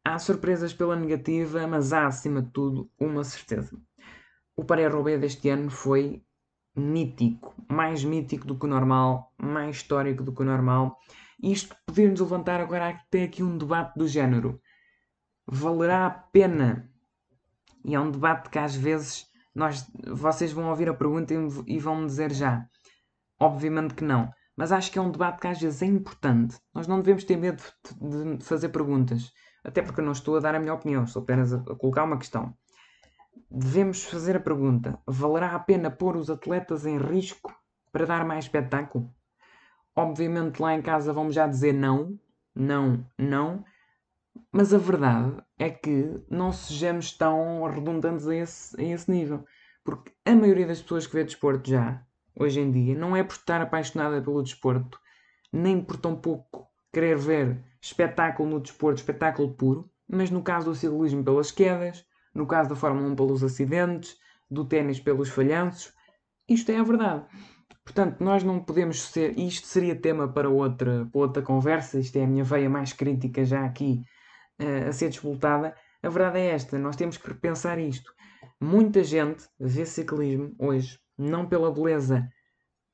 Há 0.05 0.19
surpresas 0.19 0.75
pela 0.75 0.97
negativa, 0.97 1.65
mas 1.65 1.93
há, 1.93 2.07
acima 2.07 2.43
de 2.43 2.51
tudo, 2.51 2.91
uma 2.99 3.23
certeza. 3.23 3.81
O 4.57 4.65
Paris-Roubaix 4.65 5.21
deste 5.21 5.49
ano 5.49 5.71
foi 5.71 6.23
mítico, 6.75 7.55
mais 7.69 8.05
mítico 8.05 8.47
do 8.47 8.59
que 8.59 8.67
o 8.67 8.69
normal, 8.69 9.33
mais 9.39 9.77
histórico 9.77 10.23
do 10.23 10.33
que 10.33 10.43
o 10.43 10.45
normal. 10.45 10.99
Isto 11.43 11.75
poder-nos 11.87 12.21
levantar 12.21 12.61
agora 12.61 12.89
até 12.91 13.25
aqui 13.25 13.43
um 13.43 13.57
debate 13.57 13.99
do 13.99 14.07
género. 14.07 14.61
Valerá 15.47 16.07
a 16.07 16.11
pena? 16.11 16.91
E 17.85 17.95
é 17.95 18.01
um 18.01 18.11
debate 18.11 18.49
que 18.49 18.59
às 18.59 18.77
vezes 18.77 19.27
nós, 19.55 19.87
vocês 20.07 20.53
vão 20.53 20.69
ouvir 20.69 20.89
a 20.89 20.95
pergunta 20.95 21.35
e 21.67 21.79
vão 21.79 21.97
me 21.97 22.07
dizer 22.07 22.33
já. 22.33 22.67
Obviamente 23.41 23.95
que 23.95 24.05
não. 24.05 24.31
Mas 24.57 24.71
acho 24.71 24.93
que 24.93 24.99
é 24.99 25.03
um 25.03 25.11
debate 25.11 25.41
que 25.41 25.47
às 25.49 25.61
vezes 25.61 25.83
é 25.83 25.87
importante. 25.87 26.59
Nós 26.75 26.87
não 26.87 26.99
devemos 26.99 27.25
ter 27.25 27.37
medo 27.37 27.63
de 28.01 28.45
fazer 28.45 28.69
perguntas. 28.69 29.33
Até 29.65 29.83
porque 29.83 30.01
eu 30.01 30.05
não 30.05 30.13
estou 30.13 30.37
a 30.37 30.41
dar 30.41 30.55
a 30.55 30.61
minha 30.61 30.75
opinião, 30.75 31.05
estou 31.05 31.23
apenas 31.23 31.53
a 31.53 31.59
colocar 31.77 32.05
uma 32.05 32.19
questão. 32.19 32.55
Devemos 33.55 34.05
fazer 34.05 34.35
a 34.35 34.41
pergunta: 34.41 34.99
valerá 35.07 35.55
a 35.55 35.59
pena 35.59 35.91
pôr 35.91 36.17
os 36.17 36.31
atletas 36.31 36.87
em 36.87 36.97
risco 36.97 37.55
para 37.93 38.07
dar 38.07 38.25
mais 38.25 38.47
espetáculo? 38.47 39.15
Obviamente 39.95 40.59
lá 40.59 40.75
em 40.75 40.81
casa 40.81 41.13
vamos 41.13 41.35
já 41.35 41.47
dizer 41.47 41.75
não, 41.75 42.19
não, 42.55 43.07
não, 43.19 43.63
mas 44.51 44.73
a 44.73 44.79
verdade 44.79 45.37
é 45.59 45.69
que 45.69 46.19
não 46.31 46.51
sejamos 46.51 47.13
tão 47.13 47.63
redundantes 47.65 48.27
a 48.27 48.35
esse, 48.35 48.81
a 48.81 48.85
esse 48.85 49.11
nível. 49.11 49.45
Porque 49.85 50.13
a 50.25 50.35
maioria 50.35 50.67
das 50.67 50.81
pessoas 50.81 51.07
que 51.07 51.13
vê 51.13 51.23
desporto 51.23 51.69
já, 51.69 52.03
hoje 52.35 52.59
em 52.59 52.73
dia, 52.73 52.95
não 52.95 53.15
é 53.15 53.23
por 53.23 53.35
estar 53.35 53.61
apaixonada 53.61 54.23
pelo 54.23 54.43
desporto, 54.43 54.99
nem 55.53 55.79
por 55.79 55.99
tão 55.99 56.17
pouco 56.17 56.67
querer 56.91 57.19
ver 57.19 57.63
espetáculo 57.83 58.49
no 58.49 58.61
desporto, 58.61 59.01
espetáculo 59.01 59.53
puro, 59.53 59.91
mas 60.09 60.31
no 60.31 60.43
caso 60.43 60.71
do 60.71 60.75
ciclismo 60.75 61.23
pelas 61.23 61.51
quedas, 61.51 62.03
no 62.35 62.47
caso 62.47 62.71
da 62.71 62.77
Fórmula 62.77 63.09
1 63.09 63.17
pelos 63.17 63.43
acidentes, 63.43 64.17
do 64.51 64.65
ténis 64.65 65.01
pelos 65.01 65.29
falhanços, 65.29 65.93
isto 66.49 66.71
é 66.71 66.79
a 66.79 66.83
verdade. 66.83 67.25
Portanto, 67.85 68.23
nós 68.23 68.45
não 68.45 68.61
podemos 68.61 69.03
ser. 69.03 69.39
Isto 69.39 69.67
seria 69.67 69.97
tema 69.97 70.29
para 70.29 70.49
outra, 70.49 71.09
para 71.11 71.21
outra 71.21 71.43
conversa. 71.43 71.99
Isto 71.99 72.17
é 72.17 72.25
a 72.25 72.27
minha 72.27 72.45
veia 72.45 72.69
mais 72.71 72.93
crítica 72.93 73.45
já 73.45 73.65
aqui 73.65 74.03
uh, 74.61 74.89
a 74.89 74.93
ser 74.93 75.09
disputada. 75.09 75.75
A 76.03 76.09
verdade 76.09 76.39
é 76.39 76.51
esta: 76.51 76.79
nós 76.79 76.97
temos 76.97 77.17
que 77.17 77.29
repensar 77.29 77.79
isto. 77.79 78.13
Muita 78.61 79.03
gente 79.03 79.45
vê 79.59 79.85
ciclismo 79.85 80.55
hoje, 80.59 80.99
não 81.19 81.49
pela 81.49 81.73
beleza 81.73 82.29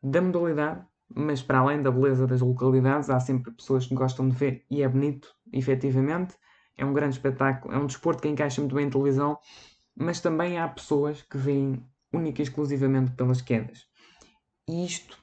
da 0.02 0.22
modalidade, 0.22 0.86
mas 1.14 1.42
para 1.42 1.58
além 1.58 1.82
da 1.82 1.90
beleza 1.90 2.26
das 2.26 2.40
localidades, 2.40 3.10
há 3.10 3.20
sempre 3.20 3.52
pessoas 3.52 3.86
que 3.86 3.94
gostam 3.94 4.28
de 4.28 4.36
ver 4.36 4.64
e 4.70 4.82
é 4.82 4.88
bonito, 4.88 5.34
efetivamente. 5.52 6.34
É 6.78 6.84
um 6.84 6.94
grande 6.94 7.16
espetáculo, 7.16 7.74
é 7.74 7.78
um 7.78 7.86
desporto 7.86 8.22
que 8.22 8.28
encaixa 8.28 8.60
muito 8.60 8.74
bem 8.74 8.86
em 8.86 8.90
televisão, 8.90 9.38
mas 9.94 10.20
também 10.20 10.58
há 10.58 10.68
pessoas 10.68 11.20
que 11.22 11.36
veem 11.36 11.84
única 12.12 12.40
e 12.40 12.44
exclusivamente 12.44 13.10
pelas 13.10 13.42
quedas. 13.42 13.86
E 14.68 14.86
isto 14.86 15.18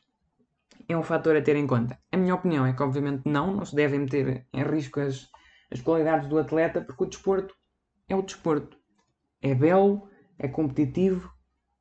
é 0.88 0.98
um 0.98 1.04
fator 1.04 1.36
a 1.36 1.42
ter 1.42 1.56
em 1.56 1.66
conta. 1.66 1.98
A 2.12 2.18
minha 2.18 2.36
opinião 2.36 2.66
é 2.66 2.74
que, 2.74 2.84
obviamente, 2.84 3.24
não, 3.26 3.56
não 3.56 3.66
se 3.66 3.76
devem 3.76 4.02
meter 4.02 4.46
em 4.54 4.64
risco 4.64 5.00
as, 5.00 5.30
as 5.72 5.82
qualidades 5.82 6.28
do 6.28 6.38
atleta, 6.38 6.82
porque 6.82 7.04
o 7.04 7.08
desporto 7.08 7.56
é 8.08 8.16
o 8.16 8.22
desporto. 8.22 8.78
É 9.42 9.56
belo, 9.56 10.10
é 10.38 10.48
competitivo 10.48 11.32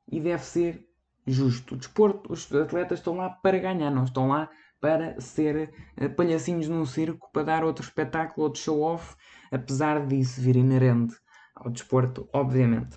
e 0.09 0.19
deve 0.19 0.43
ser 0.43 0.87
justo. 1.27 1.75
O 1.75 1.77
desporto, 1.77 2.31
os 2.31 2.51
atletas 2.53 2.99
estão 2.99 3.17
lá 3.17 3.29
para 3.29 3.59
ganhar, 3.59 3.91
não 3.91 4.05
estão 4.05 4.27
lá 4.27 4.49
para 4.85 5.19
ser 5.19 5.73
eh, 5.97 6.07
palhacinhos 6.07 6.69
num 6.69 6.85
circo, 6.85 7.27
para 7.33 7.41
dar 7.41 7.63
outro 7.63 7.83
espetáculo, 7.83 8.45
outro 8.45 8.61
show-off, 8.61 9.15
apesar 9.51 10.05
disso 10.05 10.39
vir 10.39 10.55
inerente 10.57 11.15
ao 11.55 11.71
desporto, 11.71 12.29
obviamente. 12.31 12.95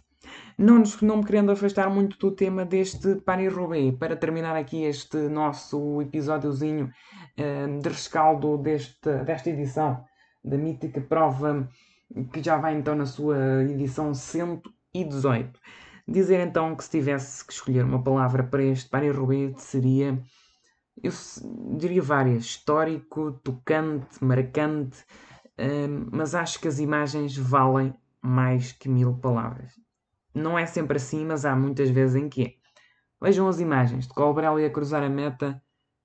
Não, 0.59 0.81
nos, 0.81 1.01
não 1.01 1.17
me 1.17 1.25
querendo 1.25 1.51
afastar 1.51 1.89
muito 1.89 2.19
do 2.19 2.31
tema 2.31 2.67
deste 2.67 3.15
Paris-Roubaix, 3.23 3.97
para 3.97 4.15
terminar 4.15 4.55
aqui 4.55 4.83
este 4.83 5.17
nosso 5.31 6.03
episódiozinho 6.03 6.91
uh, 7.39 7.81
de 7.81 7.89
rescaldo 7.89 8.59
deste, 8.59 9.25
desta 9.25 9.49
edição 9.49 10.05
da 10.45 10.59
mítica 10.59 11.01
prova 11.01 11.67
que 12.35 12.43
já 12.43 12.59
vai 12.59 12.77
então 12.77 12.95
na 12.95 13.07
sua 13.07 13.65
edição 13.65 14.13
118. 14.13 15.59
Dizer 16.07 16.41
então 16.41 16.77
que 16.77 16.85
se 16.85 16.91
tivesse 16.91 17.47
que 17.47 17.53
escolher 17.55 17.85
uma 17.87 18.03
palavra 18.03 18.45
para 18.45 18.63
este 18.63 18.91
Paris-Roubaix 18.91 19.63
seria, 19.63 20.23
eu 21.03 21.13
diria 21.77 22.03
várias, 22.03 22.45
histórico, 22.45 23.33
tocante, 23.45 24.23
marcante, 24.23 25.05
hum, 25.59 26.09
mas 26.13 26.35
acho 26.35 26.61
que 26.61 26.69
as 26.69 26.79
imagens 26.79 27.37
valem 27.37 27.95
mais 28.21 28.73
que 28.73 28.89
mil 28.89 29.15
palavras. 29.19 29.73
Não 30.35 30.59
é 30.59 30.67
sempre 30.67 30.97
assim, 30.97 31.25
mas 31.25 31.45
há 31.45 31.55
muitas 31.57 31.91
vezes 31.91 32.17
em 32.17 32.29
que 32.29 32.43
é. 32.43 32.55
Vejam 33.21 33.49
as 33.49 33.59
imagens 33.59 34.07
de 34.07 34.15
Colbrelli 34.15 34.65
a 34.65 34.71
cruzar 34.71 35.03
a 35.03 35.09
meta, 35.09 35.61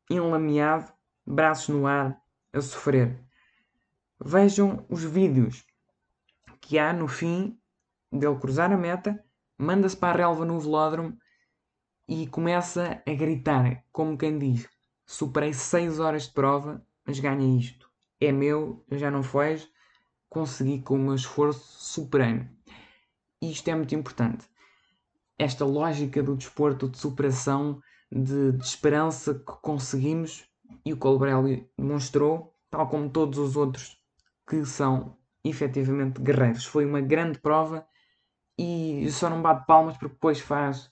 enlameado, 0.10 0.91
braços 1.25 1.69
no 1.69 1.86
ar, 1.86 2.17
a 2.51 2.62
sofrer. 2.62 3.23
Vejam 4.23 4.86
os 4.89 5.03
vídeos 5.03 5.65
que 6.60 6.79
há 6.79 6.93
no 6.93 7.08
fim 7.08 7.60
dele 8.12 8.39
cruzar 8.39 8.71
a 8.71 8.77
meta 8.77 9.23
manda-se 9.58 9.95
para 9.95 10.23
a 10.23 10.27
relva 10.27 10.45
no 10.45 10.60
velódromo 10.60 11.17
e 12.08 12.27
começa 12.27 13.01
a 13.08 13.13
gritar, 13.13 13.84
como 13.91 14.17
quem 14.17 14.38
diz: 14.38 14.67
Superei 15.06 15.54
6 15.54 16.00
horas 16.00 16.24
de 16.24 16.34
prova, 16.34 16.86
mas 17.06 17.20
ganhei 17.20 17.58
isto. 17.58 17.89
É 18.20 18.32
meu, 18.32 18.86
já 18.92 19.12
não 19.12 19.22
foi, 19.22 19.62
consegui 20.30 20.82
com 20.82 20.96
o 20.96 21.00
meu 21.00 21.16
esforço, 21.16 21.62
superei-me. 21.80 22.50
E 23.42 23.52
isto 23.52 23.68
é 23.68 23.76
muito 23.76 23.94
importante. 23.94 24.48
Esta 25.38 25.66
lógica 25.66 26.24
do 26.24 26.36
desporto 26.36 26.88
de 26.88 26.98
superação, 26.98 27.82
de, 28.12 28.54
de 28.54 28.63
esperança 28.63 29.34
que 29.34 29.54
conseguimos, 29.62 30.48
e 30.86 30.94
o 30.94 30.98
Colbrelli 30.98 31.70
demonstrou, 31.78 32.56
tal 32.70 32.88
como 32.88 33.10
todos 33.10 33.38
os 33.38 33.56
outros 33.56 33.98
que 34.48 34.66
são 34.66 35.18
efetivamente 35.44 36.22
guerreiros. 36.22 36.66
Foi 36.66 36.86
uma 36.86 37.02
grande 37.02 37.39
prova 37.39 37.86
e 38.58 39.10
só 39.12 39.30
não 39.30 39.42
bate 39.42 39.66
palmas 39.66 39.98
porque 39.98 40.13
depois 40.13 40.39
faz 40.39 40.86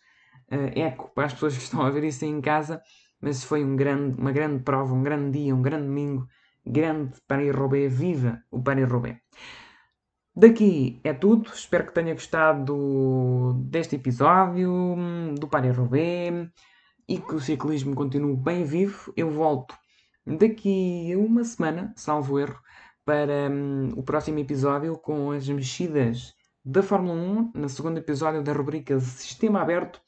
uh, 0.52 0.78
eco 0.78 1.10
para 1.13 1.26
as 1.26 1.34
pessoas 1.34 1.58
que 1.58 1.63
estão 1.63 1.82
a 1.82 1.89
ver 1.89 2.04
isso 2.04 2.26
em 2.26 2.41
casa. 2.41 2.82
Mas 3.21 3.43
foi 3.43 3.63
um 3.63 3.75
grande, 3.75 4.19
uma 4.19 4.31
grande 4.31 4.63
prova, 4.63 4.93
um 4.93 5.03
grande 5.03 5.39
dia, 5.39 5.55
um 5.55 5.62
grande 5.62 5.86
domingo, 5.86 6.27
grande 6.65 7.13
Paris-Roubaix, 7.27 7.93
viva 7.93 8.41
o 8.49 8.62
Paris-Roubaix. 8.62 9.19
Daqui 10.36 10.99
é 11.03 11.13
tudo, 11.13 11.49
espero 11.53 11.86
que 11.86 11.93
tenha 11.93 12.13
gostado 12.13 13.53
deste 13.65 13.97
episódio, 13.97 14.95
do 15.39 15.47
Paris-Roubaix 15.47 16.49
e 17.07 17.19
que 17.19 17.36
o 17.36 17.39
ciclismo 17.39 17.93
continue 17.93 18.36
bem 18.38 18.63
vivo. 18.63 19.13
Eu 19.17 19.29
volto 19.29 19.75
daqui 20.25 21.12
a 21.13 21.17
uma 21.17 21.43
semana, 21.43 21.93
salvo 21.97 22.39
erro, 22.39 22.60
para 23.03 23.49
um, 23.49 23.89
o 23.97 24.03
próximo 24.03 24.39
episódio 24.39 24.97
com 24.97 25.31
as 25.31 25.47
mexidas 25.49 26.34
da 26.63 26.81
Fórmula 26.81 27.19
1, 27.19 27.51
no 27.55 27.67
segundo 27.67 27.97
episódio 27.97 28.41
da 28.41 28.53
rubrica 28.53 28.99
Sistema 28.99 29.62
Aberto. 29.62 29.99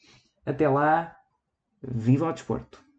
Até 0.45 0.69
lá, 0.69 1.15
viva 1.81 2.29
o 2.29 2.31
desporto! 2.31 2.92